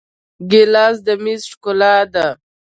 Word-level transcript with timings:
ګیلاس 0.51 0.95
د 1.05 1.07
میز 1.23 1.41
ښکلا 1.51 1.95
ده. 2.13 2.27